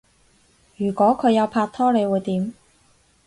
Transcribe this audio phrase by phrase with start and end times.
[0.77, 2.55] 如果佢有拍拖你會點？